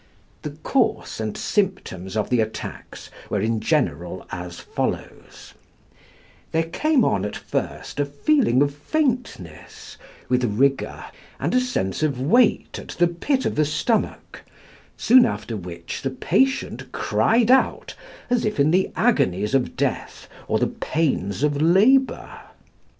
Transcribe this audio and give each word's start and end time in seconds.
The 0.41 0.57
course 0.63 1.19
and 1.19 1.37
symptoms 1.37 2.17
of 2.17 2.31
the 2.31 2.41
attacks 2.41 3.11
were 3.29 3.39
in 3.39 3.59
general 3.59 4.25
as 4.31 4.59
follows: 4.59 5.53
There 6.53 6.63
came 6.63 7.05
on 7.05 7.23
at 7.23 7.35
first 7.35 7.99
a 7.99 8.05
feeling 8.07 8.63
of 8.63 8.73
faintness, 8.73 9.97
with 10.27 10.43
rigour 10.43 11.05
and 11.39 11.53
a 11.53 11.59
sense 11.61 12.01
of 12.01 12.19
weight 12.19 12.79
at 12.79 12.87
the 12.97 13.05
pit 13.07 13.45
of 13.45 13.53
the 13.53 13.63
stomach, 13.63 14.41
soon 14.97 15.23
after 15.23 15.55
which 15.55 16.01
the 16.01 16.09
patient 16.09 16.91
cried 16.91 17.51
out, 17.51 17.93
as 18.27 18.43
if 18.43 18.59
in 18.59 18.71
the 18.71 18.89
agonies 18.95 19.53
of 19.53 19.75
death 19.75 20.27
or 20.47 20.57
the 20.57 20.65
pains 20.65 21.43
of 21.43 21.61
labour. 21.61 22.39